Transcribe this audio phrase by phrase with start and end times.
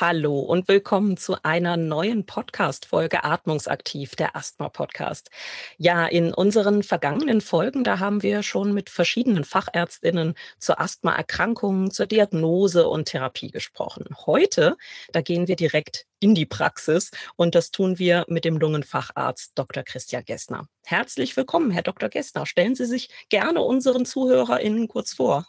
[0.00, 5.28] Hallo und willkommen zu einer neuen Podcast-Folge Atmungsaktiv, der Asthma-Podcast.
[5.76, 12.06] Ja, in unseren vergangenen Folgen, da haben wir schon mit verschiedenen Fachärztinnen zur Asthmaerkrankung, zur
[12.06, 14.04] Diagnose und Therapie gesprochen.
[14.24, 14.76] Heute,
[15.10, 19.82] da gehen wir direkt in die Praxis und das tun wir mit dem Lungenfacharzt Dr.
[19.82, 20.68] Christian Gessner.
[20.84, 22.08] Herzlich willkommen, Herr Dr.
[22.08, 22.46] Gessner.
[22.46, 25.44] Stellen Sie sich gerne unseren ZuhörerInnen kurz vor.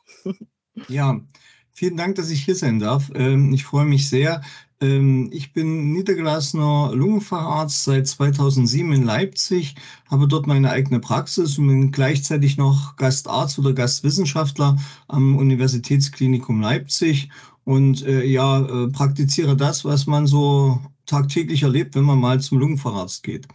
[0.88, 1.20] Ja,
[1.74, 3.12] Vielen Dank, dass ich hier sein darf.
[3.16, 4.42] Ähm, ich freue mich sehr.
[4.82, 9.76] Ähm, ich bin niedergelassener Lungenfacharzt seit 2007 in Leipzig,
[10.10, 14.78] habe dort meine eigene Praxis und bin gleichzeitig noch Gastarzt oder Gastwissenschaftler
[15.08, 17.30] am Universitätsklinikum Leipzig
[17.66, 22.60] und äh, ja, äh, praktiziere das, was man so tagtäglich erlebt, wenn man mal zum
[22.60, 23.48] Lungenfacharzt geht.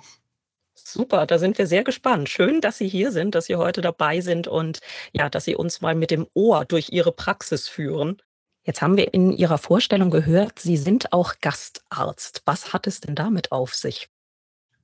[0.94, 2.28] Super, da sind wir sehr gespannt.
[2.28, 4.78] Schön, dass Sie hier sind, dass Sie heute dabei sind und
[5.12, 8.22] ja, dass Sie uns mal mit dem Ohr durch Ihre Praxis führen.
[8.64, 12.42] Jetzt haben wir in Ihrer Vorstellung gehört, Sie sind auch Gastarzt.
[12.44, 14.08] Was hat es denn damit auf sich?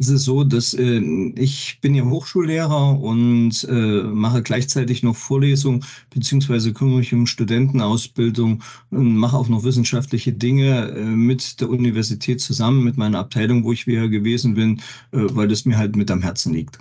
[0.01, 0.99] Es ist so, dass äh,
[1.37, 8.63] ich bin ja Hochschullehrer und äh, mache gleichzeitig noch Vorlesungen beziehungsweise kümmere mich um Studentenausbildung
[8.91, 13.73] und mache auch noch wissenschaftliche Dinge äh, mit der Universität zusammen, mit meiner Abteilung, wo
[13.73, 14.79] ich wieder gewesen bin,
[15.13, 16.79] äh, weil das mir halt mit am Herzen liegt.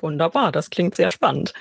[0.00, 1.52] Wunderbar, das klingt sehr spannend.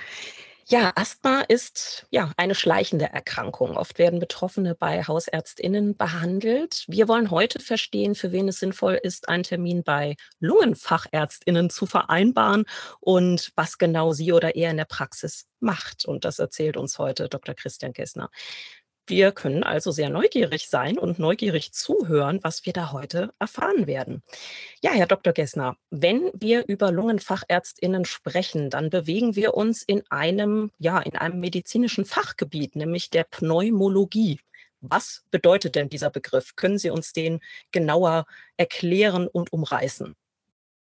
[0.68, 3.78] Ja, Asthma ist ja eine schleichende Erkrankung.
[3.78, 6.86] Oft werden Betroffene bei Hausärztinnen behandelt.
[6.88, 12.66] Wir wollen heute verstehen, für wen es sinnvoll ist, einen Termin bei Lungenfachärztinnen zu vereinbaren
[13.00, 16.06] und was genau sie oder er in der Praxis macht.
[16.06, 17.54] Und das erzählt uns heute Dr.
[17.54, 18.32] Christian Kessner.
[19.08, 24.24] Wir können also sehr neugierig sein und neugierig zuhören, was wir da heute erfahren werden.
[24.82, 25.32] Ja, Herr Dr.
[25.32, 31.40] Gessner, wenn wir über Lungenfachärztinnen sprechen, dann bewegen wir uns in einem, ja, in einem
[31.40, 34.40] medizinischen Fachgebiet, nämlich der Pneumologie.
[34.82, 36.56] Was bedeutet denn dieser Begriff?
[36.56, 38.26] Können Sie uns den genauer
[38.58, 40.16] erklären und umreißen?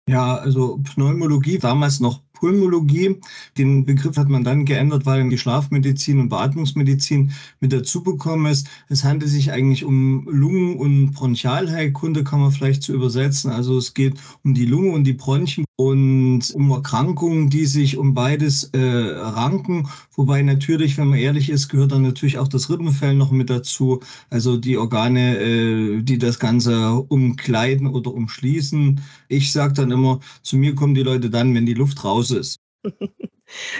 [0.08, 3.20] Ja, also Pneumologie, damals noch Pulmologie.
[3.58, 8.68] Den Begriff hat man dann geändert, weil die Schlafmedizin und Beatmungsmedizin mit dazu bekommen ist.
[8.88, 13.50] Es handelt sich eigentlich um Lungen- und Bronchialheilkunde, kann man vielleicht so übersetzen.
[13.50, 14.14] Also es geht
[14.44, 19.88] um die Lunge und die Bronchien und um Erkrankungen, die sich um beides äh, ranken.
[20.16, 24.00] Wobei natürlich, wenn man ehrlich ist, gehört dann natürlich auch das Rippenfell noch mit dazu.
[24.28, 29.00] Also die Organe, äh, die das Ganze umkleiden oder umschließen.
[29.28, 32.58] Ich sage dann immer, zu mir kommen die Leute dann, wenn die Luft raus ist.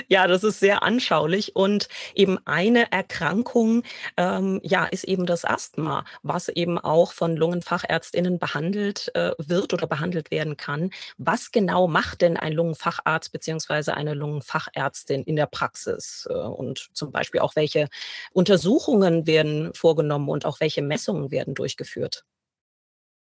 [0.09, 3.83] Ja, das ist sehr anschaulich und eben eine Erkrankung,
[4.17, 9.87] ähm, ja, ist eben das Asthma, was eben auch von Lungenfachärztinnen behandelt äh, wird oder
[9.87, 10.91] behandelt werden kann.
[11.19, 16.27] Was genau macht denn ein Lungenfacharzt beziehungsweise eine Lungenfachärztin in der Praxis?
[16.31, 17.89] Äh, und zum Beispiel auch welche
[18.33, 22.25] Untersuchungen werden vorgenommen und auch welche Messungen werden durchgeführt?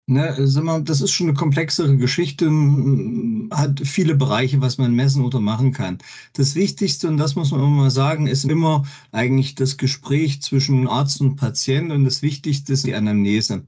[0.09, 2.45] Ne, sag mal, das ist schon eine komplexere Geschichte,
[3.51, 5.97] hat viele Bereiche, was man messen oder machen kann.
[6.31, 10.87] Das Wichtigste, und das muss man immer mal sagen, ist immer eigentlich das Gespräch zwischen
[10.87, 13.65] Arzt und Patient und das Wichtigste ist die Anamnese.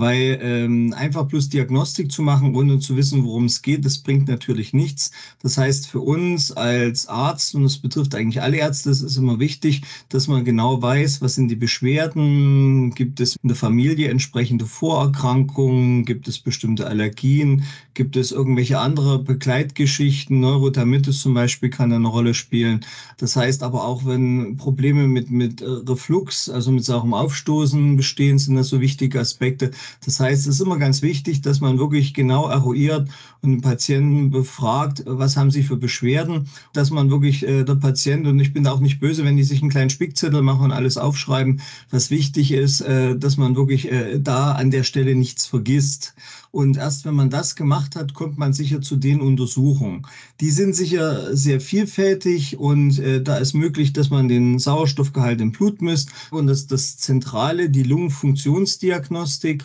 [0.00, 4.28] Weil ähm, einfach bloß Diagnostik zu machen, ohne zu wissen, worum es geht, das bringt
[4.28, 5.10] natürlich nichts.
[5.42, 9.38] Das heißt, für uns als Arzt, und das betrifft eigentlich alle Ärzte, es ist immer
[9.38, 14.66] wichtig, dass man genau weiß, was sind die Beschwerden, gibt es in der Familie entsprechende
[14.66, 16.04] Vorerkrankungen, Erkrankungen?
[16.04, 17.64] Gibt es bestimmte Allergien?
[17.94, 20.40] Gibt es irgendwelche andere Begleitgeschichten?
[20.40, 22.84] Neurodermitis zum Beispiel kann eine Rolle spielen.
[23.18, 28.38] Das heißt aber auch, wenn Probleme mit, mit äh, Reflux, also mit saurem Aufstoßen bestehen,
[28.38, 29.70] sind das so wichtige Aspekte.
[30.04, 33.08] Das heißt, es ist immer ganz wichtig, dass man wirklich genau eruiert
[33.42, 38.26] und den Patienten befragt, was haben sie für Beschwerden, dass man wirklich äh, der Patient,
[38.26, 40.96] und ich bin auch nicht böse, wenn die sich einen kleinen Spickzettel machen und alles
[40.96, 45.60] aufschreiben, was wichtig ist, äh, dass man wirklich äh, da an der Stelle nichts vergisst
[45.60, 46.14] vergisst.
[46.52, 50.06] Und erst wenn man das gemacht hat, kommt man sicher zu den Untersuchungen.
[50.40, 55.52] Die sind sicher sehr vielfältig und äh, da ist möglich, dass man den Sauerstoffgehalt im
[55.52, 56.10] Blut misst.
[56.30, 59.64] Und das, das Zentrale, die Lungenfunktionsdiagnostik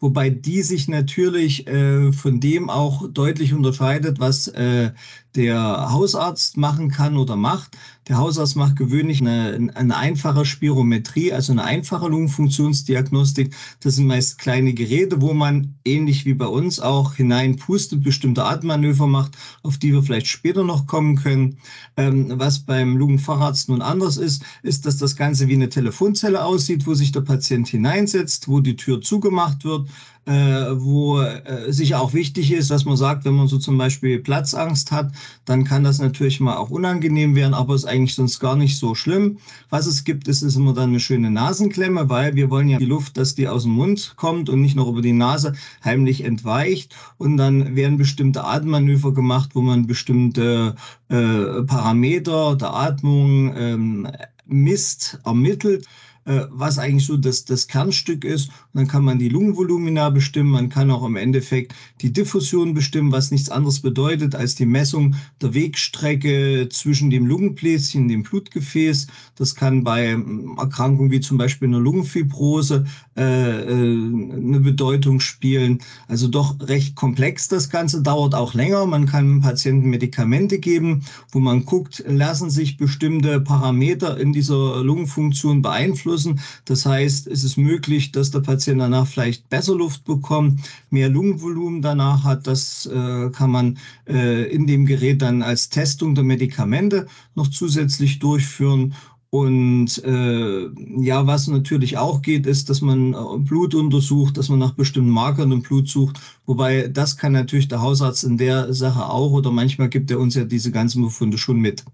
[0.00, 4.90] wobei die sich natürlich äh, von dem auch deutlich unterscheidet, was äh,
[5.36, 7.76] der Hausarzt machen kann oder macht.
[8.08, 13.54] Der Hausarzt macht gewöhnlich eine, eine einfache Spirometrie, also eine einfache Lungenfunktionsdiagnostik.
[13.80, 19.06] Das sind meist kleine Geräte, wo man ähnlich wie bei uns auch hineinpustet, bestimmte Atemmanöver
[19.06, 21.58] macht, auf die wir vielleicht später noch kommen können.
[21.96, 26.86] Ähm, was beim Lungenfacharzt nun anders ist, ist, dass das Ganze wie eine Telefonzelle aussieht,
[26.86, 29.85] wo sich der Patient hineinsetzt, wo die Tür zugemacht wird
[30.26, 34.18] äh, wo äh, sicher auch wichtig ist, dass man sagt, wenn man so zum Beispiel
[34.18, 35.12] Platzangst hat,
[35.44, 38.94] dann kann das natürlich mal auch unangenehm werden, aber ist eigentlich sonst gar nicht so
[38.94, 39.38] schlimm.
[39.70, 42.86] Was es gibt, ist, ist immer dann eine schöne Nasenklemme, weil wir wollen ja die
[42.86, 45.54] Luft, dass die aus dem Mund kommt und nicht noch über die Nase
[45.84, 46.94] heimlich entweicht.
[47.18, 50.74] Und dann werden bestimmte Atemmanöver gemacht, wo man bestimmte
[51.08, 54.08] äh, Parameter der Atmung ähm,
[54.46, 55.86] misst, ermittelt
[56.26, 58.48] was eigentlich so das, das Kernstück ist.
[58.48, 63.12] Und dann kann man die Lungenvolumina bestimmen, man kann auch im Endeffekt die Diffusion bestimmen,
[63.12, 69.06] was nichts anderes bedeutet als die Messung der Wegstrecke zwischen dem Lungenbläschen dem Blutgefäß.
[69.36, 70.16] Das kann bei
[70.58, 75.80] Erkrankungen wie zum Beispiel einer Lungenfibrose äh, äh, eine Bedeutung spielen.
[76.08, 78.86] Also doch recht komplex das Ganze, dauert auch länger.
[78.86, 85.62] Man kann Patienten Medikamente geben, wo man guckt, lassen sich bestimmte Parameter in dieser Lungenfunktion
[85.62, 86.40] beeinflussen.
[86.64, 90.60] Das heißt, es ist möglich, dass der Patient danach vielleicht besser Luft bekommt,
[90.90, 92.46] mehr Lungenvolumen danach hat.
[92.46, 93.78] Das äh, kann man
[94.08, 98.94] äh, in dem Gerät dann als Testung der Medikamente noch zusätzlich durchführen.
[99.30, 100.68] Und äh,
[101.02, 105.10] ja, was natürlich auch geht, ist, dass man äh, Blut untersucht, dass man nach bestimmten
[105.10, 106.20] Markern im Blut sucht.
[106.46, 110.34] Wobei das kann natürlich der Hausarzt in der Sache auch oder manchmal gibt er uns
[110.34, 111.84] ja diese ganzen Befunde schon mit.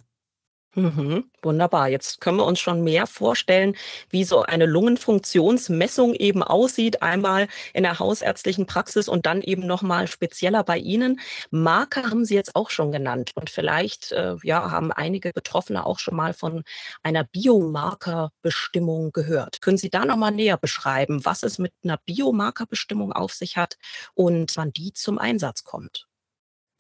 [0.74, 1.88] Mhm, wunderbar.
[1.88, 3.76] Jetzt können wir uns schon mehr vorstellen,
[4.08, 9.82] wie so eine Lungenfunktionsmessung eben aussieht, einmal in der hausärztlichen Praxis und dann eben noch
[9.82, 11.20] mal spezieller bei Ihnen.
[11.50, 15.98] Marker haben Sie jetzt auch schon genannt und vielleicht äh, ja, haben einige Betroffene auch
[15.98, 16.64] schon mal von
[17.02, 19.60] einer Biomarkerbestimmung gehört.
[19.60, 23.76] Können Sie da noch mal näher beschreiben, was es mit einer Biomarkerbestimmung auf sich hat
[24.14, 26.06] und wann die zum Einsatz kommt?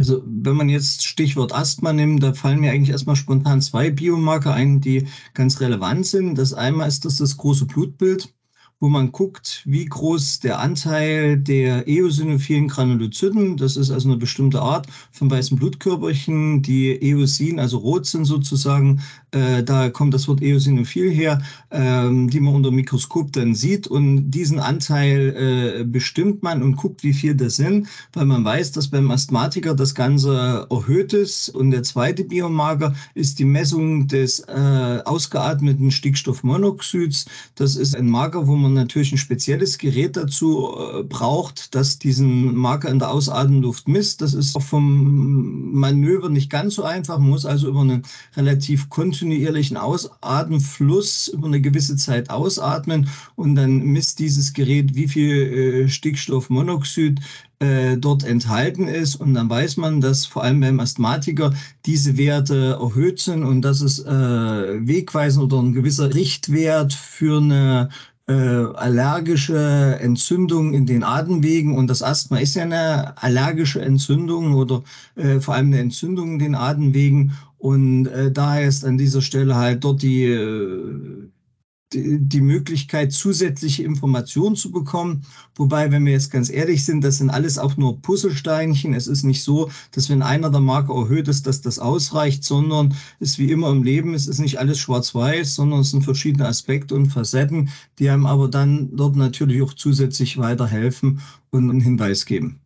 [0.02, 4.52] Also wenn man jetzt Stichwort Asthma nimmt, da fallen mir eigentlich erstmal spontan zwei Biomarker
[4.52, 6.36] ein, die ganz relevant sind.
[6.36, 8.34] Das einmal ist das das große Blutbild
[8.82, 14.60] wo man guckt, wie groß der Anteil der eosinophilen Granulozyten, das ist also eine bestimmte
[14.60, 19.00] Art von weißen Blutkörperchen, die Eosin, also rot sind sozusagen,
[19.30, 21.40] äh, da kommt das Wort eosinophil her,
[21.70, 26.74] ähm, die man unter dem Mikroskop dann sieht und diesen Anteil äh, bestimmt man und
[26.74, 31.50] guckt, wie viel das sind, weil man weiß, dass beim Asthmatiker das Ganze erhöht ist
[31.50, 37.26] und der zweite Biomarker ist die Messung des äh, ausgeatmeten Stickstoffmonoxids.
[37.54, 41.98] Das ist ein Marker, wo man man natürlich ein spezielles Gerät dazu äh, braucht, das
[41.98, 44.20] diesen Marker in der Ausatemluft misst.
[44.20, 47.18] Das ist auch vom Manöver nicht ganz so einfach.
[47.18, 48.02] Man muss also über einen
[48.36, 55.84] relativ kontinuierlichen Ausatemfluss über eine gewisse Zeit ausatmen und dann misst dieses Gerät, wie viel
[55.84, 57.20] äh, Stickstoffmonoxid
[57.62, 59.14] äh, dort enthalten ist.
[59.16, 61.54] Und dann weiß man, dass vor allem beim Asthmatiker
[61.86, 67.88] diese Werte erhöht sind und dass es äh, wegweisend oder ein gewisser Richtwert für eine
[68.28, 74.82] äh, allergische Entzündung in den Atemwegen und das Asthma ist ja eine allergische Entzündung oder
[75.16, 79.56] äh, vor allem eine Entzündung in den Atemwegen und äh, daher ist an dieser Stelle
[79.56, 81.28] halt dort die äh,
[81.94, 85.22] die Möglichkeit, zusätzliche Informationen zu bekommen.
[85.54, 88.94] Wobei, wenn wir jetzt ganz ehrlich sind, das sind alles auch nur Puzzlesteinchen.
[88.94, 92.94] Es ist nicht so, dass wenn einer der Marker erhöht ist, dass das ausreicht, sondern
[93.20, 96.48] es ist wie immer im Leben, es ist nicht alles schwarz-weiß, sondern es sind verschiedene
[96.48, 102.24] Aspekte und Facetten, die einem aber dann dort natürlich auch zusätzlich weiterhelfen und einen Hinweis
[102.26, 102.61] geben.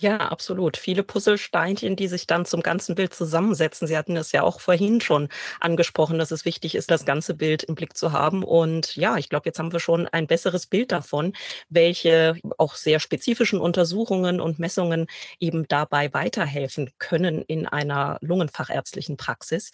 [0.00, 0.76] Ja, absolut.
[0.76, 3.86] Viele Puzzlesteinchen, die sich dann zum ganzen Bild zusammensetzen.
[3.86, 5.28] Sie hatten es ja auch vorhin schon
[5.60, 8.42] angesprochen, dass es wichtig ist, das ganze Bild im Blick zu haben.
[8.42, 11.32] Und ja, ich glaube, jetzt haben wir schon ein besseres Bild davon,
[11.68, 15.06] welche auch sehr spezifischen Untersuchungen und Messungen
[15.38, 19.70] eben dabei weiterhelfen können in einer lungenfachärztlichen Praxis.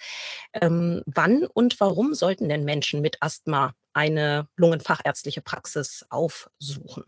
[0.53, 7.05] Ähm, wann und warum sollten denn Menschen mit Asthma eine lungenfachärztliche Praxis aufsuchen?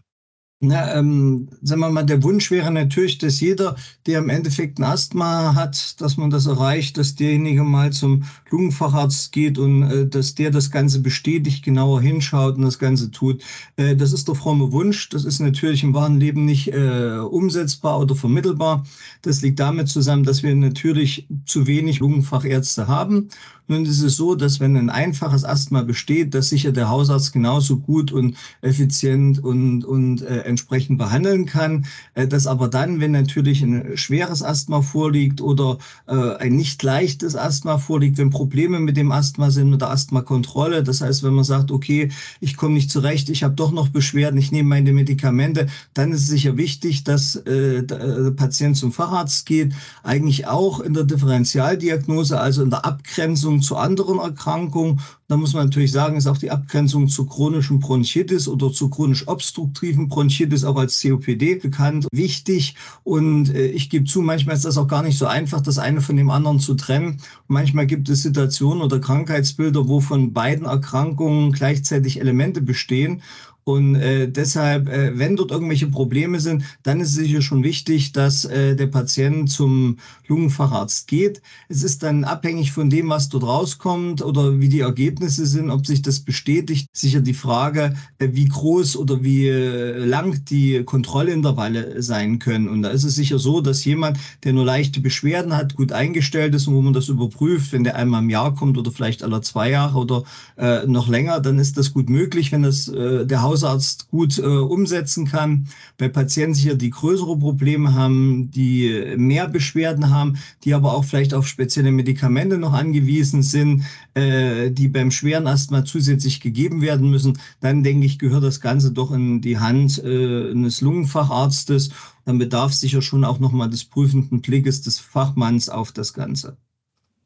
[0.64, 3.74] Na, ähm, sagen wir mal, der Wunsch wäre natürlich, dass jeder,
[4.06, 9.32] der im Endeffekt ein Asthma hat, dass man das erreicht, dass derjenige mal zum Lungenfacharzt
[9.32, 13.42] geht und äh, dass der das Ganze bestätigt, genauer hinschaut und das Ganze tut.
[13.74, 15.08] Äh, das ist der fromme Wunsch.
[15.08, 18.84] Das ist natürlich im wahren Leben nicht äh, umsetzbar oder vermittelbar.
[19.22, 23.30] Das liegt damit zusammen, dass wir natürlich zu wenig Lungenfachärzte haben.
[23.72, 27.78] Nun ist es so, dass wenn ein einfaches Asthma besteht, dass sicher der Hausarzt genauso
[27.78, 31.86] gut und effizient und, und äh, entsprechend behandeln kann.
[32.12, 37.34] Äh, dass aber dann, wenn natürlich ein schweres Asthma vorliegt oder äh, ein nicht leichtes
[37.34, 41.44] Asthma vorliegt, wenn Probleme mit dem Asthma sind, mit der Asthmakontrolle, das heißt, wenn man
[41.44, 42.10] sagt, okay,
[42.40, 46.24] ich komme nicht zurecht, ich habe doch noch Beschwerden, ich nehme meine Medikamente, dann ist
[46.24, 52.38] es sicher wichtig, dass äh, der Patient zum Facharzt geht, eigentlich auch in der Differentialdiagnose,
[52.38, 55.00] also in der Abgrenzung zu anderen Erkrankungen.
[55.28, 59.26] Da muss man natürlich sagen, ist auch die Abgrenzung zur chronischen Bronchitis oder zur chronisch
[59.26, 62.74] obstruktiven Bronchitis auch als COPD bekannt, wichtig.
[63.04, 66.00] Und äh, ich gebe zu, manchmal ist das auch gar nicht so einfach, das eine
[66.00, 67.12] von dem anderen zu trennen.
[67.48, 73.22] Und manchmal gibt es Situationen oder Krankheitsbilder, wo von beiden Erkrankungen gleichzeitig Elemente bestehen.
[73.64, 78.12] Und äh, deshalb, äh, wenn dort irgendwelche Probleme sind, dann ist es sicher schon wichtig,
[78.12, 81.42] dass äh, der Patient zum Lungenfacharzt geht.
[81.68, 85.86] Es ist dann abhängig von dem, was dort rauskommt oder wie die Ergebnisse sind, ob
[85.86, 86.88] sich das bestätigt.
[86.92, 92.68] Sicher die Frage, äh, wie groß oder wie äh, lang die Kontrollintervalle sein können.
[92.68, 96.54] Und da ist es sicher so, dass jemand, der nur leichte Beschwerden hat, gut eingestellt
[96.56, 99.40] ist und wo man das überprüft, wenn der einmal im Jahr kommt oder vielleicht alle
[99.40, 100.24] zwei Jahre oder
[100.56, 104.38] äh, noch länger, dann ist das gut möglich, wenn das äh, der Haus Hausarzt gut
[104.38, 105.68] äh, umsetzen kann.
[105.98, 111.34] Bei Patienten sicher, die größere Probleme haben, die mehr Beschwerden haben, die aber auch vielleicht
[111.34, 117.38] auf spezielle Medikamente noch angewiesen sind, äh, die beim schweren Asthma zusätzlich gegeben werden müssen,
[117.60, 121.90] dann denke ich, gehört das Ganze doch in die Hand äh, eines Lungenfacharztes.
[122.24, 126.56] Dann bedarf sicher schon auch nochmal des prüfenden Blickes des Fachmanns auf das Ganze.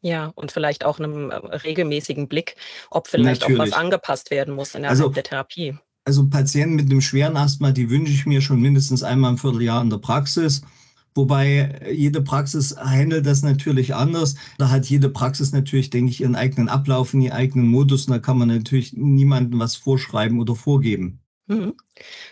[0.02, 2.54] Ja, und vielleicht auch einem äh, regelmäßigen Blick,
[2.90, 3.61] ob vielleicht Natürlich.
[3.61, 7.36] auch was angepasst werden muss in der, also, der Therapie also Patienten mit einem schweren
[7.36, 10.62] Asthma, die wünsche ich mir schon mindestens einmal im Vierteljahr in der Praxis.
[11.16, 14.36] Wobei jede Praxis handelt das natürlich anders.
[14.58, 18.06] Da hat jede Praxis natürlich, denke ich, ihren eigenen Ablauf, ihren eigenen Modus.
[18.06, 21.18] Und da kann man natürlich niemandem was vorschreiben oder vorgeben.
[21.49, 21.76] Mhm.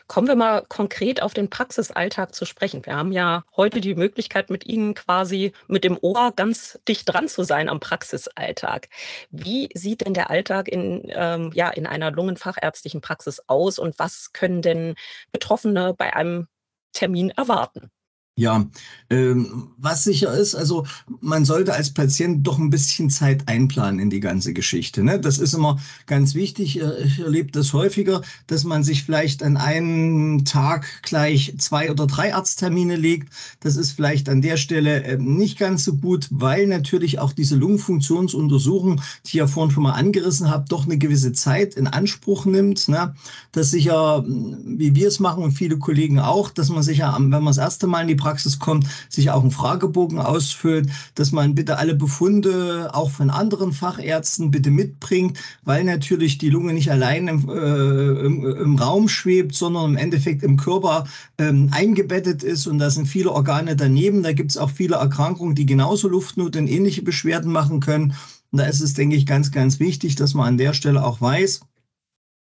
[0.09, 2.85] Kommen wir mal konkret auf den Praxisalltag zu sprechen.
[2.85, 7.29] Wir haben ja heute die Möglichkeit, mit Ihnen quasi mit dem Ohr ganz dicht dran
[7.29, 8.89] zu sein am Praxisalltag.
[9.31, 14.33] Wie sieht denn der Alltag in, ähm, ja, in einer lungenfachärztlichen Praxis aus und was
[14.33, 14.97] können denn
[15.33, 16.49] Betroffene bei einem
[16.93, 17.91] Termin erwarten?
[18.37, 18.67] Ja,
[19.11, 20.85] ähm, was sicher ist, also
[21.21, 25.05] man sollte als Patient doch ein bisschen Zeit einplanen in die ganze Geschichte.
[25.05, 25.21] Ne?
[25.21, 26.81] Das ist immer ganz wichtig.
[26.81, 32.35] Ich erlebe das häufiger, dass man sich vielleicht an einem Tag gleich zwei oder drei
[32.35, 33.33] Arzttermine legt.
[33.61, 37.55] Das ist vielleicht an der Stelle äh, nicht ganz so gut, weil natürlich auch diese
[37.55, 42.47] Lungenfunktionsuntersuchung, die ich ja vorhin schon mal angerissen habe, doch eine gewisse Zeit in Anspruch
[42.47, 42.89] nimmt.
[42.89, 43.15] Ne?
[43.53, 47.31] Das sicher, wie wir es machen und viele Kollegen auch, dass man sich ja, wenn
[47.31, 51.55] man das erste Mal in die Praxis kommt, sich auch einen Fragebogen ausfüllt, dass man
[51.55, 57.29] bitte alle Befunde auch von anderen Fachärzten bitte mitbringt, weil natürlich die Lunge nicht allein
[57.29, 61.05] im, äh, im, im Raum schwebt, sondern im Endeffekt im Körper
[61.37, 64.23] ähm, eingebettet ist und da sind viele Organe daneben.
[64.23, 68.15] Da gibt es auch viele Erkrankungen, die genauso Luftnot und ähnliche Beschwerden machen können.
[68.53, 71.21] Und da ist es, denke ich, ganz, ganz wichtig, dass man an der Stelle auch
[71.21, 71.61] weiß,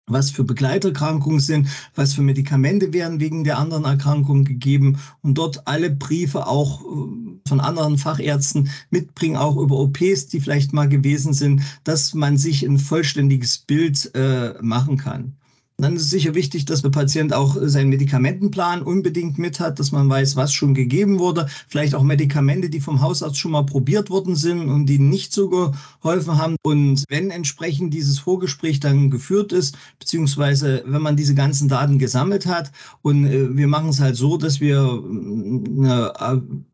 [0.09, 5.67] was für Begleiterkrankungen sind, was für Medikamente werden wegen der anderen Erkrankungen gegeben und dort
[5.67, 11.33] alle Briefe auch äh, von anderen Fachärzten mitbringen, auch über OPs, die vielleicht mal gewesen
[11.33, 15.37] sind, dass man sich ein vollständiges Bild äh, machen kann.
[15.79, 19.93] Dann ist es sicher wichtig, dass der Patient auch seinen Medikamentenplan unbedingt mit hat, dass
[19.93, 21.49] man weiß, was schon gegeben wurde.
[21.69, 25.51] Vielleicht auch Medikamente, die vom Hausarzt schon mal probiert worden sind und die nicht so
[25.51, 26.57] geholfen haben.
[26.63, 32.47] Und wenn entsprechend dieses Vorgespräch dann geführt ist, beziehungsweise wenn man diese ganzen Daten gesammelt
[32.47, 36.13] hat und äh, wir machen es halt so, dass wir äh, eine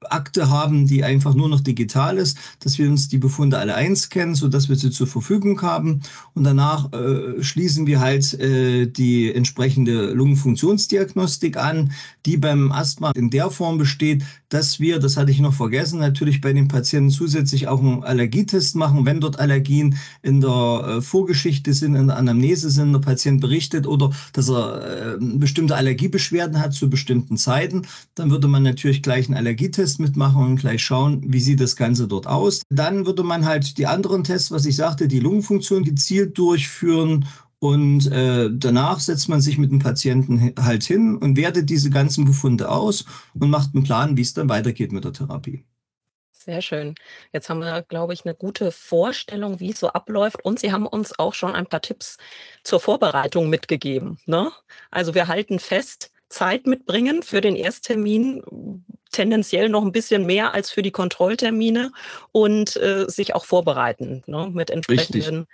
[0.02, 4.36] Akte haben, die einfach nur noch digital ist, dass wir uns die Befunde alle einscannen,
[4.36, 6.02] sodass wir sie zur Verfügung haben.
[6.34, 11.92] Und danach äh, schließen wir halt äh, die entsprechende Lungenfunktionsdiagnostik an,
[12.26, 16.40] die beim Asthma in der Form besteht, dass wir, das hatte ich noch vergessen, natürlich
[16.40, 21.72] bei den Patienten zusätzlich auch einen Allergietest machen, wenn dort Allergien in der äh, Vorgeschichte
[21.72, 26.74] sind, in der Anamnese sind, der Patient berichtet oder dass er äh, bestimmte Allergiebeschwerden hat
[26.74, 31.40] zu bestimmten Zeiten, dann würde man natürlich gleich einen Allergietest mitmachen und gleich schauen, wie
[31.40, 32.62] sieht das Ganze dort aus.
[32.70, 37.26] Dann würde man halt die anderen Tests, was ich sagte, die Lungenfunktion gezielt durchführen
[37.62, 42.24] und äh, danach setzt man sich mit dem Patienten halt hin und wertet diese ganzen
[42.24, 43.04] Befunde aus
[43.38, 45.64] und macht einen Plan, wie es dann weitergeht mit der Therapie.
[46.32, 46.96] Sehr schön.
[47.32, 50.44] Jetzt haben wir, glaube ich, eine gute Vorstellung, wie es so abläuft.
[50.44, 52.16] Und Sie haben uns auch schon ein paar Tipps
[52.64, 54.18] zur Vorbereitung mitgegeben.
[54.26, 54.50] Ne?
[54.90, 58.42] Also wir halten fest, Zeit mitbringen für den Ersttermin,
[59.12, 61.92] tendenziell noch ein bisschen mehr als für die Kontrolltermine
[62.32, 65.46] und äh, sich auch vorbereiten ne, mit entsprechenden,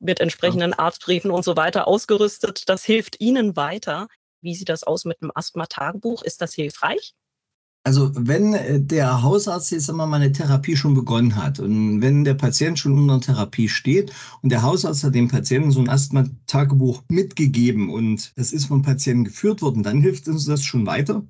[0.00, 0.78] mit entsprechenden ja.
[0.78, 2.68] Arztbriefen und so weiter ausgerüstet.
[2.68, 4.08] Das hilft Ihnen weiter.
[4.42, 6.22] Wie sieht das aus mit einem Asthma-Tagebuch?
[6.22, 7.14] Ist das hilfreich?
[7.86, 12.24] Also wenn äh, der Hausarzt jetzt einmal mal eine Therapie schon begonnen hat und wenn
[12.24, 14.12] der Patient schon unter Therapie steht
[14.42, 19.22] und der Hausarzt hat dem Patienten so ein Asthma-Tagebuch mitgegeben und das ist vom Patienten
[19.22, 21.22] geführt worden, dann hilft uns das schon weiter.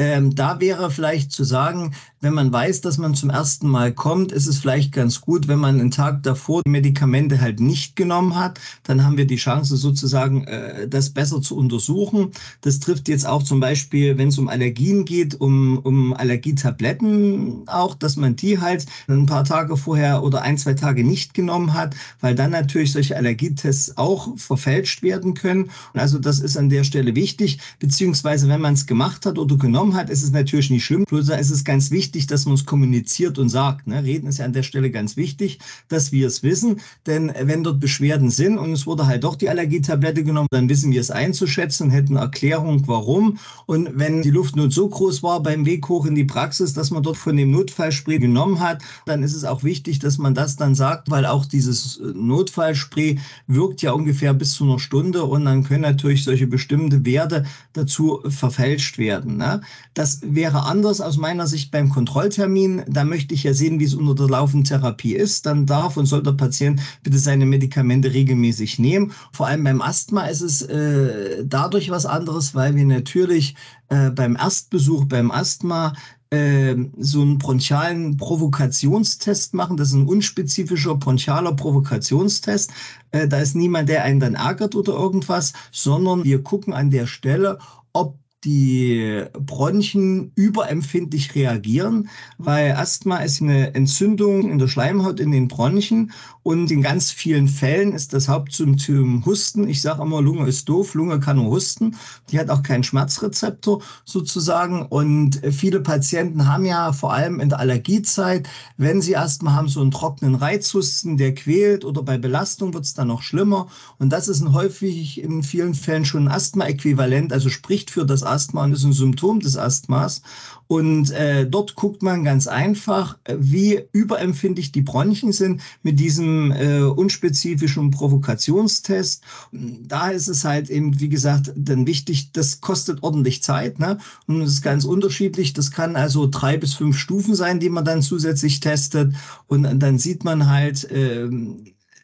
[0.00, 4.30] Ähm, da wäre vielleicht zu sagen, wenn man weiß, dass man zum ersten Mal kommt,
[4.30, 8.60] ist es vielleicht ganz gut, wenn man einen Tag davor Medikamente halt nicht genommen hat.
[8.84, 12.30] Dann haben wir die Chance sozusagen, äh, das besser zu untersuchen.
[12.60, 17.94] Das trifft jetzt auch zum Beispiel, wenn es um Allergien geht, um, um Allergietabletten auch,
[17.94, 21.96] dass man die halt ein paar Tage vorher oder ein, zwei Tage nicht genommen hat,
[22.20, 25.70] weil dann natürlich solche Allergietests auch verfälscht werden können.
[25.92, 29.47] Und also das ist an der Stelle wichtig, beziehungsweise wenn man es gemacht hat oder
[29.56, 31.04] genommen hat, ist es natürlich nicht schlimm.
[31.04, 33.86] Bloß ist es ganz wichtig, dass man es kommuniziert und sagt.
[33.86, 34.02] Ne?
[34.04, 36.80] Reden ist ja an der Stelle ganz wichtig, dass wir es wissen.
[37.06, 40.92] Denn wenn dort Beschwerden sind und es wurde halt doch die Allergietablette genommen, dann wissen
[40.92, 43.38] wir es einzuschätzen, hätten Erklärung, warum.
[43.66, 47.02] Und wenn die Luftnot so groß war beim Weg hoch in die Praxis, dass man
[47.02, 50.74] dort von dem Notfallspray genommen hat, dann ist es auch wichtig, dass man das dann
[50.74, 55.82] sagt, weil auch dieses Notfallspray wirkt ja ungefähr bis zu einer Stunde und dann können
[55.82, 59.37] natürlich solche bestimmte Werte dazu verfälscht werden.
[59.38, 59.62] Ne?
[59.94, 63.94] Das wäre anders aus meiner Sicht beim Kontrolltermin, da möchte ich ja sehen, wie es
[63.94, 65.46] unter der laufenden Therapie ist.
[65.46, 69.12] Dann darf und soll der Patient bitte seine Medikamente regelmäßig nehmen.
[69.32, 73.54] Vor allem beim Asthma ist es äh, dadurch was anderes, weil wir natürlich
[73.88, 75.94] äh, beim Erstbesuch beim Asthma
[76.30, 79.76] äh, so einen bronchialen Provokationstest machen.
[79.76, 82.70] Das ist ein unspezifischer bronchialer Provokationstest.
[83.12, 87.06] Äh, da ist niemand, der einen dann ärgert oder irgendwas, sondern wir gucken an der
[87.06, 87.58] Stelle,
[87.92, 95.48] ob die Bronchien überempfindlich reagieren, weil Asthma ist eine Entzündung in der Schleimhaut in den
[95.48, 96.12] Bronchien
[96.44, 99.68] und in ganz vielen Fällen ist das Hauptsymptom Husten.
[99.68, 101.96] Ich sage immer, Lunge ist doof, Lunge kann nur husten.
[102.30, 107.58] Die hat auch keinen Schmerzrezeptor sozusagen und viele Patienten haben ja vor allem in der
[107.58, 112.84] Allergiezeit, wenn sie Asthma haben, so einen trockenen Reizhusten, der quält oder bei Belastung wird
[112.84, 113.66] es dann noch schlimmer
[113.98, 118.72] und das ist häufig in vielen Fällen schon Asthma-Äquivalent, also spricht für das Asthma und
[118.72, 120.22] ist ein Symptom des Asthmas.
[120.68, 126.82] Und äh, dort guckt man ganz einfach, wie überempfindlich die Bronchien sind mit diesem äh,
[126.82, 129.22] unspezifischen Provokationstest.
[129.50, 133.78] Da ist es halt eben, wie gesagt, dann wichtig, das kostet ordentlich Zeit.
[133.78, 133.96] Ne?
[134.26, 135.54] Und es ist ganz unterschiedlich.
[135.54, 139.14] Das kann also drei bis fünf Stufen sein, die man dann zusätzlich testet.
[139.46, 141.28] Und dann sieht man halt, äh,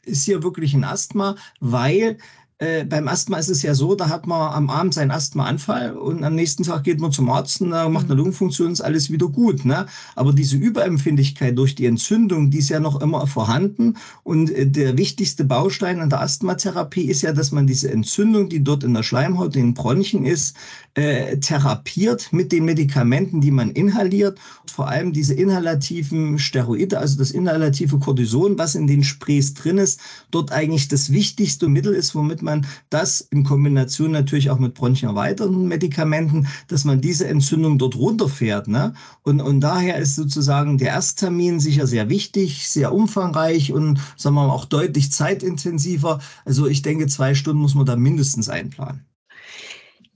[0.06, 2.18] ist hier wirklich ein Asthma, weil
[2.58, 6.22] äh, beim Asthma ist es ja so, da hat man am Abend seinen Asthmaanfall und
[6.22, 8.18] am nächsten Tag geht man zum Arzt und äh, macht eine mhm.
[8.18, 9.64] Lungenfunktion, ist alles wieder gut.
[9.64, 9.86] Ne?
[10.14, 13.96] Aber diese Überempfindlichkeit durch die Entzündung, die ist ja noch immer vorhanden.
[14.22, 18.62] Und äh, der wichtigste Baustein an der Asthmatherapie ist ja, dass man diese Entzündung, die
[18.62, 20.56] dort in der Schleimhaut, in den Bronchien ist,
[20.94, 24.38] äh, therapiert mit den Medikamenten, die man inhaliert.
[24.72, 29.98] Vor allem diese inhalativen Steroide, also das inhalative Cortison, was in den Sprays drin ist,
[30.30, 35.66] dort eigentlich das wichtigste Mittel ist, womit man das in Kombination natürlich auch mit bronchienerweiternden
[35.66, 38.68] Medikamenten, dass man diese Entzündung dort runterfährt.
[38.68, 38.94] Ne?
[39.22, 44.46] Und, und daher ist sozusagen der Ersttermin sicher sehr wichtig, sehr umfangreich und sagen wir
[44.46, 46.20] mal auch deutlich zeitintensiver.
[46.44, 49.06] Also ich denke, zwei Stunden muss man da mindestens einplanen.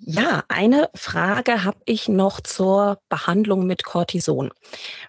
[0.01, 4.51] Ja, eine Frage habe ich noch zur Behandlung mit Cortison.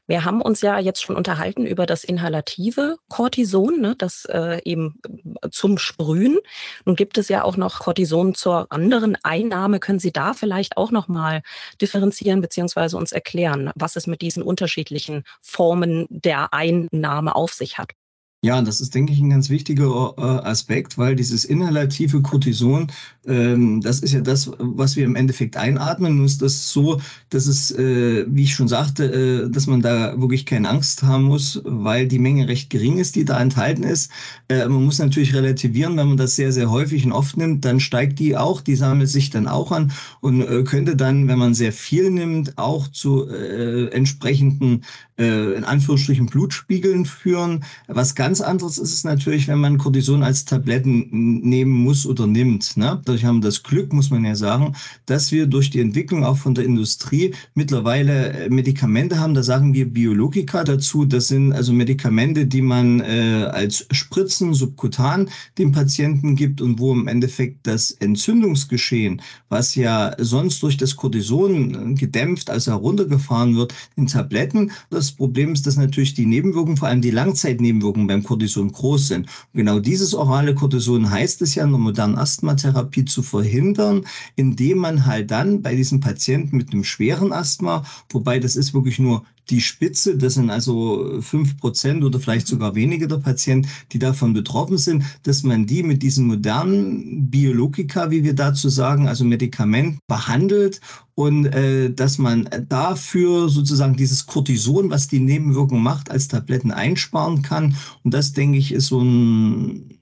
[0.08, 5.00] Wir haben uns ja jetzt schon unterhalten über das inhalative Cortison, ne, das äh, eben
[5.44, 6.40] äh, zum Sprühen.
[6.86, 9.80] Nun gibt es ja auch noch Cortison zur anderen Einnahme.
[9.80, 11.44] Können Sie da vielleicht auch noch mal
[11.80, 17.99] differenzieren beziehungsweise uns erklären, was es mit diesen unterschiedlichen Formen der Einnahme auf sich hat?
[18.42, 22.88] Ja, das ist, denke ich, ein ganz wichtiger äh, Aspekt, weil dieses inhalative Cortison,
[23.28, 26.16] ähm, das ist ja das, was wir im Endeffekt einatmen.
[26.16, 30.18] Nun ist das so, dass es, äh, wie ich schon sagte, äh, dass man da
[30.22, 34.10] wirklich keine Angst haben muss, weil die Menge recht gering ist, die da enthalten ist.
[34.50, 38.20] Man muss natürlich relativieren, wenn man das sehr, sehr häufig und oft nimmt, dann steigt
[38.20, 42.10] die auch, die sammelt sich dann auch an und könnte dann, wenn man sehr viel
[42.10, 44.84] nimmt, auch zu entsprechenden,
[45.18, 50.46] in Anführungsstrichen, Blutspiegeln führen, was ganz ganz anderes ist es natürlich, wenn man Cortison als
[50.46, 52.78] Tabletten nehmen muss oder nimmt.
[52.78, 53.02] Ne?
[53.04, 54.76] Dadurch haben wir das Glück, muss man ja sagen,
[55.08, 59.34] dass wir durch die Entwicklung auch von der Industrie mittlerweile äh, Medikamente haben.
[59.34, 61.06] Da sagen wir Biologika dazu.
[61.06, 66.94] Das sind also Medikamente, die man äh, als Spritzen subkutan dem Patienten gibt und wo
[66.94, 74.06] im Endeffekt das Entzündungsgeschehen, was ja sonst durch das Cortison gedämpft, also heruntergefahren wird, in
[74.06, 74.70] Tabletten.
[74.92, 79.08] Das Problem ist, dass natürlich die Nebenwirkungen, vor allem die Langzeitnebenwirkungen beim beim Cortison groß
[79.08, 79.28] sind.
[79.54, 84.06] Und genau dieses orale Cortison heißt es ja in der modernen Asthmatherapie zu verhindern,
[84.36, 89.00] indem man halt dann bei diesem Patienten mit einem schweren Asthma, wobei das ist wirklich
[89.00, 94.00] nur die Spitze, das sind also fünf Prozent oder vielleicht sogar weniger der Patienten, die
[94.00, 99.26] davon betroffen sind, dass man die mit diesen modernen Biologika, wie wir dazu sagen, also
[99.26, 100.82] Medikament behandelt
[101.16, 107.42] und äh, dass man dafür sozusagen dieses Cortison, was die Nebenwirkung macht, als Tabletten einsparen
[107.42, 107.76] kann.
[108.04, 109.99] Und das, denke ich, ist so ein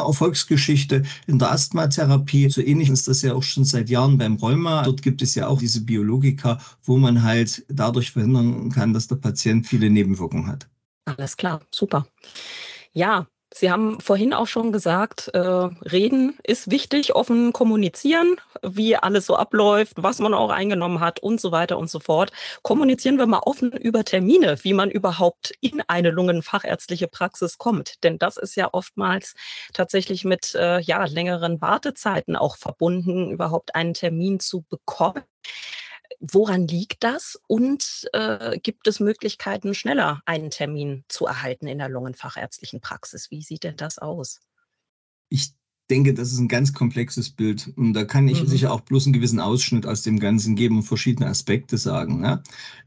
[0.00, 2.48] Erfolgsgeschichte in der Asthmatherapie.
[2.48, 4.82] So ähnlich ist das ja auch schon seit Jahren beim Rheuma.
[4.82, 9.16] Dort gibt es ja auch diese Biologika, wo man halt dadurch verhindern kann, dass der
[9.16, 10.68] Patient viele Nebenwirkungen hat.
[11.04, 12.06] Alles klar, super.
[12.92, 19.26] Ja, Sie haben vorhin auch schon gesagt, äh, reden ist wichtig, offen kommunizieren, wie alles
[19.26, 22.32] so abläuft, was man auch eingenommen hat und so weiter und so fort.
[22.62, 28.02] Kommunizieren wir mal offen über Termine, wie man überhaupt in eine lungenfachärztliche Praxis kommt.
[28.04, 29.34] Denn das ist ja oftmals
[29.74, 35.22] tatsächlich mit äh, ja, längeren Wartezeiten auch verbunden, überhaupt einen Termin zu bekommen.
[36.24, 37.36] Woran liegt das?
[37.48, 43.32] Und äh, gibt es Möglichkeiten, schneller einen Termin zu erhalten in der lungenfachärztlichen Praxis?
[43.32, 44.40] Wie sieht denn das aus?
[45.30, 45.52] Ich
[45.90, 47.72] denke, das ist ein ganz komplexes Bild.
[47.76, 48.46] Und da kann ich mhm.
[48.46, 52.20] sicher auch bloß einen gewissen Ausschnitt aus dem Ganzen geben und verschiedene Aspekte sagen.
[52.20, 52.40] Ne?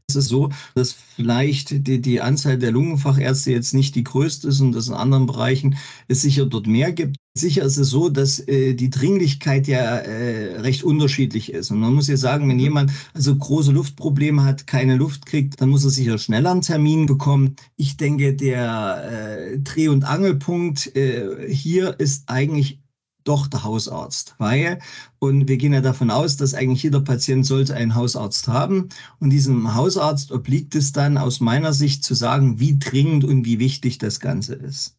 [0.08, 4.62] Es ist so, dass vielleicht die, die Anzahl der Lungenfachärzte jetzt nicht die größte ist
[4.62, 5.76] und dass in anderen Bereichen
[6.08, 7.18] es sicher dort mehr gibt.
[7.38, 11.70] Sicher ist es so, dass äh, die Dringlichkeit ja äh, recht unterschiedlich ist.
[11.70, 12.62] Und man muss ja sagen, wenn mhm.
[12.62, 17.06] jemand also große Luftprobleme hat, keine Luft kriegt, dann muss er sicher schneller einen Termin
[17.06, 17.56] bekommen.
[17.76, 22.80] Ich denke, der äh, Dreh- und Angelpunkt äh, hier ist eigentlich
[23.26, 24.34] doch der Hausarzt.
[24.38, 24.78] Weil,
[25.18, 28.88] und wir gehen ja davon aus, dass eigentlich jeder Patient sollte einen Hausarzt haben.
[29.20, 33.58] Und diesem Hausarzt obliegt es dann aus meiner Sicht zu sagen, wie dringend und wie
[33.58, 34.96] wichtig das Ganze ist.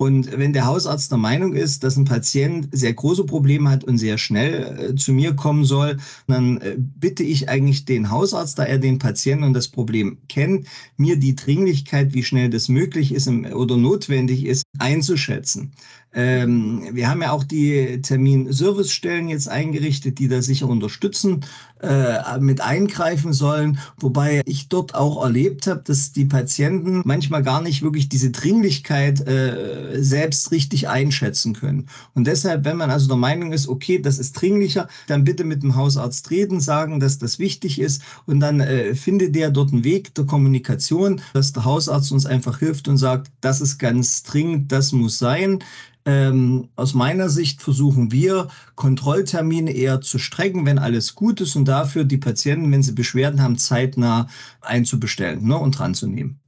[0.00, 3.98] Und wenn der Hausarzt der Meinung ist, dass ein Patient sehr große Probleme hat und
[3.98, 8.64] sehr schnell äh, zu mir kommen soll, dann äh, bitte ich eigentlich den Hausarzt, da
[8.64, 13.28] er den Patienten und das Problem kennt, mir die Dringlichkeit, wie schnell das möglich ist
[13.28, 15.72] oder notwendig ist, einzuschätzen.
[16.12, 21.44] Ähm, wir haben ja auch die Terminservicestellen jetzt eingerichtet, die da sicher unterstützen,
[21.82, 23.78] äh, mit eingreifen sollen.
[23.98, 29.20] Wobei ich dort auch erlebt habe, dass die Patienten manchmal gar nicht wirklich diese Dringlichkeit
[29.26, 31.88] äh, selbst richtig einschätzen können.
[32.14, 35.62] Und deshalb, wenn man also der Meinung ist, okay, das ist dringlicher, dann bitte mit
[35.62, 39.84] dem Hausarzt reden, sagen, dass das wichtig ist und dann äh, findet der dort einen
[39.84, 44.72] Weg der Kommunikation, dass der Hausarzt uns einfach hilft und sagt, das ist ganz dringend,
[44.72, 45.60] das muss sein.
[46.06, 51.66] Ähm, aus meiner Sicht versuchen wir, Kontrolltermine eher zu strecken, wenn alles gut ist und
[51.66, 54.26] dafür die Patienten, wenn sie Beschwerden haben, zeitnah
[54.62, 56.40] einzubestellen ne, und dran zu nehmen.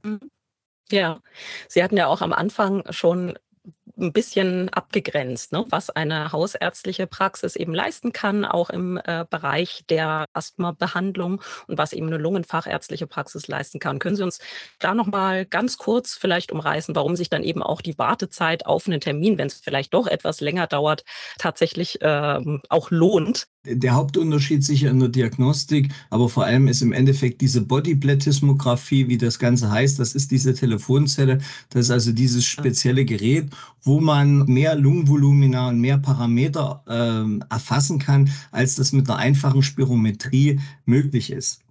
[0.91, 1.21] Ja,
[1.67, 3.37] Sie hatten ja auch am Anfang schon
[3.97, 9.83] ein bisschen abgegrenzt, ne, was eine hausärztliche Praxis eben leisten kann, auch im äh, Bereich
[9.89, 13.99] der Asthma-Behandlung und was eben eine lungenfachärztliche Praxis leisten kann.
[13.99, 14.39] Können Sie uns
[14.79, 18.87] da noch mal ganz kurz vielleicht umreißen, warum sich dann eben auch die Wartezeit auf
[18.87, 21.03] einen Termin, wenn es vielleicht doch etwas länger dauert,
[21.37, 23.47] tatsächlich ähm, auch lohnt?
[23.65, 29.17] Der Hauptunterschied sicher in der Diagnostik, aber vor allem ist im Endeffekt diese Bodyplethysmographie, wie
[29.17, 31.37] das Ganze heißt, das ist diese Telefonzelle,
[31.69, 33.51] das ist also dieses spezielle Gerät,
[33.83, 39.61] wo man mehr Lungenvolumina und mehr Parameter äh, erfassen kann, als das mit einer einfachen
[39.61, 41.63] Spirometrie möglich ist.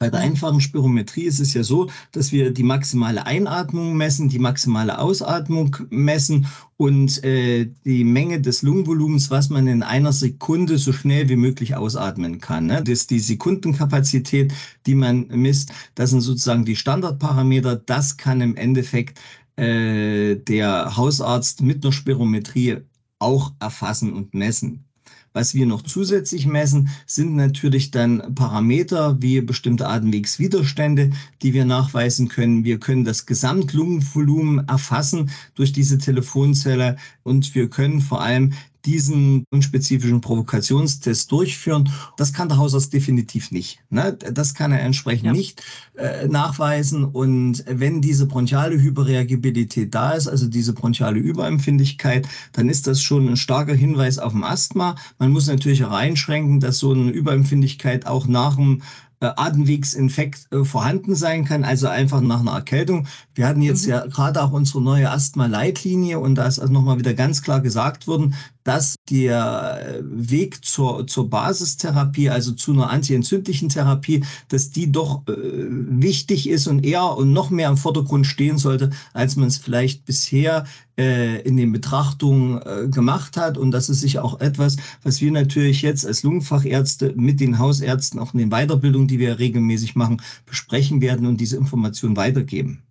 [0.00, 4.40] Bei der einfachen Spirometrie ist es ja so, dass wir die maximale Einatmung messen, die
[4.40, 10.92] maximale Ausatmung messen und äh, die Menge des Lungenvolumens, was man in einer Sekunde so
[10.92, 12.66] schnell wie möglich ausatmen kann.
[12.66, 12.82] Ne?
[12.82, 14.52] Das ist die Sekundenkapazität,
[14.84, 15.72] die man misst.
[15.94, 17.76] Das sind sozusagen die Standardparameter.
[17.76, 19.20] Das kann im Endeffekt
[19.56, 22.78] äh, der Hausarzt mit einer Spirometrie
[23.18, 24.84] auch erfassen und messen.
[25.32, 31.10] Was wir noch zusätzlich messen, sind natürlich dann Parameter wie bestimmte Atemwegswiderstände,
[31.42, 32.62] die wir nachweisen können.
[32.62, 38.52] Wir können das Gesamtlungenvolumen erfassen durch diese Telefonzelle und wir können vor allem
[38.84, 41.90] diesen unspezifischen Provokationstest durchführen.
[42.16, 43.80] Das kann der Hausarzt definitiv nicht.
[43.90, 44.12] Ne?
[44.14, 45.32] Das kann er entsprechend ja.
[45.32, 45.62] nicht
[45.96, 47.04] äh, nachweisen.
[47.04, 53.28] Und wenn diese bronchiale Hyperreagibilität da ist, also diese bronchiale Überempfindlichkeit, dann ist das schon
[53.28, 54.96] ein starker Hinweis auf ein Asthma.
[55.18, 58.82] Man muss natürlich auch einschränken, dass so eine Überempfindlichkeit auch nach dem
[59.24, 63.06] äh, Atemwegsinfekt äh, vorhanden sein kann, also einfach nach einer Erkältung.
[63.34, 63.90] Wir hatten jetzt mhm.
[63.90, 68.06] ja gerade auch unsere neue Asthma-Leitlinie und da ist also nochmal wieder ganz klar gesagt
[68.06, 75.22] worden, dass der Weg zur, zur Basistherapie, also zu einer antientzündlichen Therapie, dass die doch
[75.28, 79.58] äh, wichtig ist und eher und noch mehr im Vordergrund stehen sollte, als man es
[79.58, 80.64] vielleicht bisher
[80.96, 83.58] äh, in den Betrachtungen äh, gemacht hat.
[83.58, 88.18] Und das ist sicher auch etwas, was wir natürlich jetzt als Lungenfachärzte mit den Hausärzten
[88.18, 92.82] auch in den Weiterbildungen, die wir regelmäßig machen, besprechen werden und diese Informationen weitergeben.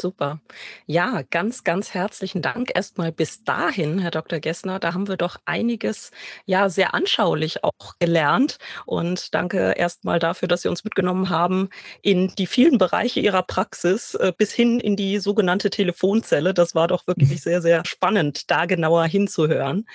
[0.00, 0.40] Super.
[0.86, 4.38] Ja, ganz, ganz herzlichen Dank erstmal bis dahin, Herr Dr.
[4.38, 4.78] Gessner.
[4.78, 6.12] Da haben wir doch einiges
[6.46, 8.58] ja sehr anschaulich auch gelernt.
[8.86, 11.68] Und danke erstmal dafür, dass Sie uns mitgenommen haben
[12.02, 16.54] in die vielen Bereiche Ihrer Praxis äh, bis hin in die sogenannte Telefonzelle.
[16.54, 19.86] Das war doch wirklich sehr, sehr spannend, da genauer hinzuhören.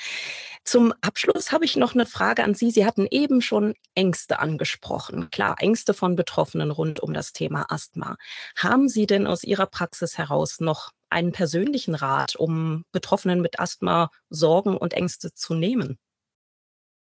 [0.65, 2.71] Zum Abschluss habe ich noch eine Frage an Sie.
[2.71, 5.30] Sie hatten eben schon Ängste angesprochen.
[5.30, 8.15] Klar, Ängste von Betroffenen rund um das Thema Asthma.
[8.56, 14.10] Haben Sie denn aus Ihrer Praxis heraus noch einen persönlichen Rat, um Betroffenen mit Asthma
[14.30, 15.97] Sorgen und Ängste zu nehmen?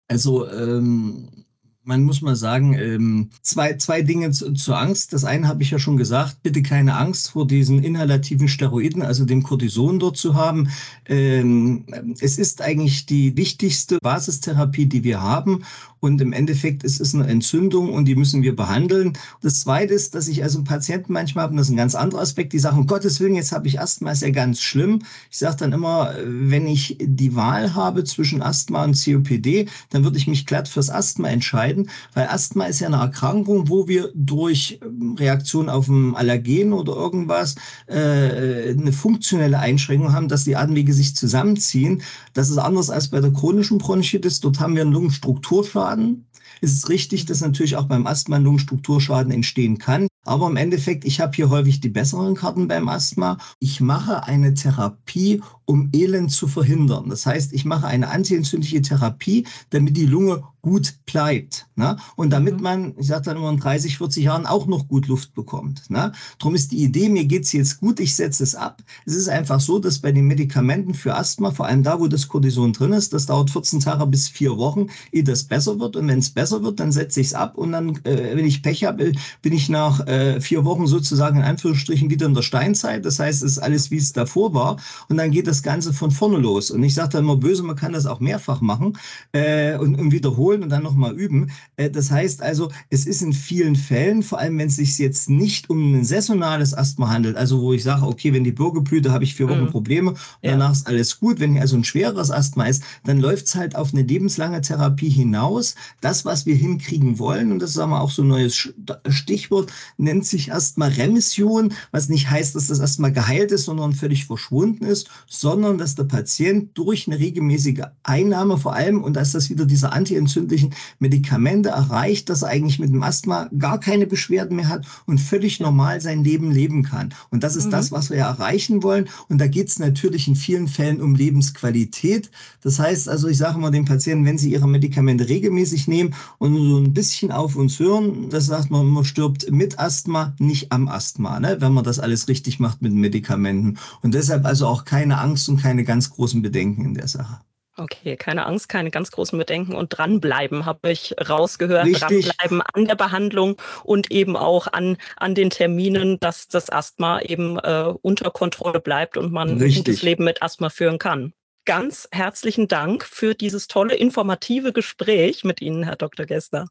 [0.08, 1.46] Also ähm,
[1.84, 5.12] man muss mal sagen, ähm, zwei, zwei Dinge zu, zur Angst.
[5.12, 9.24] Das eine habe ich ja schon gesagt, bitte keine Angst vor diesen inhalativen Steroiden, also
[9.24, 10.68] dem Cortison dort zu haben.
[11.06, 11.84] Ähm,
[12.20, 15.64] es ist eigentlich die wichtigste Basistherapie, die wir haben.
[16.02, 19.12] Und im Endeffekt ist es eine Entzündung und die müssen wir behandeln.
[19.40, 22.52] Das Zweite ist, dass ich also Patienten manchmal habe, das ist ein ganz anderer Aspekt,
[22.52, 25.02] die sagen, um Gottes Willen, jetzt habe ich Asthma, ist ja ganz schlimm.
[25.30, 30.18] Ich sage dann immer, wenn ich die Wahl habe zwischen Asthma und COPD, dann würde
[30.18, 31.71] ich mich glatt fürs Asthma entscheiden,
[32.14, 36.94] weil Asthma ist ja eine Erkrankung, wo wir durch ähm, Reaktion auf ein Allergen oder
[36.94, 37.56] irgendwas
[37.86, 42.02] äh, eine funktionelle Einschränkung haben, dass die Atemwege sich zusammenziehen.
[42.34, 44.40] Das ist anders als bei der chronischen Bronchitis.
[44.40, 46.26] Dort haben wir einen Lungenstrukturschaden.
[46.64, 50.06] Es ist richtig, dass natürlich auch beim Asthma ein Lungenstrukturschaden entstehen kann.
[50.24, 53.38] Aber im Endeffekt, ich habe hier häufig die besseren Karten beim Asthma.
[53.58, 57.08] Ich mache eine Therapie, um Elend zu verhindern.
[57.08, 61.66] Das heißt, ich mache eine antientzündliche Therapie, damit die Lunge gut bleibt.
[61.74, 61.96] Ne?
[62.14, 62.62] Und damit mhm.
[62.62, 65.90] man, ich sage dann immer in 30, 40 Jahren auch noch gut Luft bekommt.
[65.90, 66.12] Ne?
[66.38, 68.82] Darum ist die Idee, mir geht's jetzt gut, ich setze es ab.
[69.04, 72.28] Es ist einfach so, dass bei den Medikamenten für Asthma, vor allem da, wo das
[72.28, 75.96] Cortison drin ist, das dauert 14 Tage bis vier Wochen, ehe das besser wird.
[75.96, 78.62] Und wenn es besser wird, dann setze ich es ab und dann, äh, wenn ich
[78.62, 83.04] Pech habe, bin ich nach äh, vier Wochen sozusagen in Anführungsstrichen wieder in der Steinzeit.
[83.04, 84.76] Das heißt, es ist alles, wie es davor war.
[85.08, 86.70] Und dann geht das Ganze von vorne los.
[86.70, 88.98] Und ich sage dann immer böse, man kann das auch mehrfach machen
[89.32, 91.50] äh, und, und wiederholen und dann nochmal üben.
[91.76, 95.30] Äh, das heißt also, es ist in vielen Fällen, vor allem wenn es sich jetzt
[95.30, 99.24] nicht um ein saisonales Asthma handelt, also wo ich sage, okay, wenn die Bürgerblüte habe
[99.24, 99.70] ich vier Wochen mhm.
[99.70, 100.52] Probleme und ja.
[100.52, 101.40] danach ist alles gut.
[101.40, 105.74] Wenn also ein schwereres Asthma ist, dann läuft es halt auf eine lebenslange Therapie hinaus.
[106.00, 108.72] Das, was wir hinkriegen wollen, und das ist wir auch so ein neues
[109.08, 114.26] Stichwort, nennt sich erstmal Remission, was nicht heißt, dass das erstmal geheilt ist, sondern völlig
[114.26, 115.10] verschwunden ist,
[115.42, 119.92] sondern dass der Patient durch eine regelmäßige Einnahme vor allem, und dass das wieder diese
[119.92, 125.20] antientzündlichen Medikamente erreicht, dass er eigentlich mit dem Asthma gar keine Beschwerden mehr hat und
[125.20, 127.12] völlig normal sein Leben leben kann.
[127.30, 127.70] Und das ist mhm.
[127.72, 129.08] das, was wir ja erreichen wollen.
[129.28, 132.30] Und da geht es natürlich in vielen Fällen um Lebensqualität.
[132.60, 136.54] Das heißt also, ich sage mal den Patienten, wenn sie ihre Medikamente regelmäßig nehmen und
[136.54, 140.86] so ein bisschen auf uns hören, das sagt man, man stirbt mit Asthma, nicht am
[140.86, 141.56] Asthma, ne?
[141.58, 143.78] wenn man das alles richtig macht mit Medikamenten.
[144.02, 147.40] Und deshalb also auch keine Angst und keine ganz großen Bedenken in der Sache.
[147.76, 151.86] Okay, keine Angst, keine ganz großen Bedenken und dranbleiben, habe ich rausgehört.
[151.86, 152.00] Richtig.
[152.00, 157.58] Dranbleiben an der Behandlung und eben auch an, an den Terminen, dass das Asthma eben
[157.58, 159.76] äh, unter Kontrolle bleibt und man Richtig.
[159.76, 161.32] ein gutes Leben mit Asthma führen kann.
[161.64, 166.26] Ganz herzlichen Dank für dieses tolle, informative Gespräch mit Ihnen, Herr Dr.
[166.26, 166.66] Gester.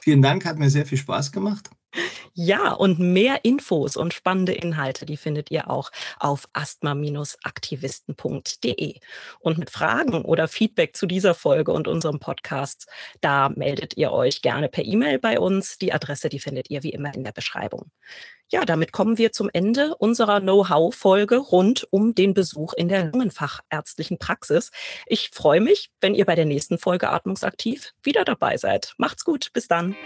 [0.00, 1.70] Vielen Dank, hat mir sehr viel Spaß gemacht.
[2.32, 9.00] Ja, und mehr Infos und spannende Inhalte, die findet ihr auch auf asthma-aktivisten.de.
[9.40, 12.86] Und mit Fragen oder Feedback zu dieser Folge und unserem Podcast,
[13.20, 15.78] da meldet ihr euch gerne per E-Mail bei uns.
[15.78, 17.90] Die Adresse, die findet ihr wie immer in der Beschreibung.
[18.50, 24.18] Ja, damit kommen wir zum Ende unserer Know-how-Folge rund um den Besuch in der Lungenfachärztlichen
[24.18, 24.70] Praxis.
[25.06, 28.94] Ich freue mich, wenn ihr bei der nächsten Folge Atmungsaktiv wieder dabei seid.
[28.98, 29.96] Macht's gut, bis dann.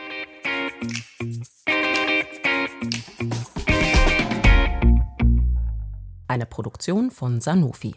[6.28, 7.94] Eine Produktion von Sanofi.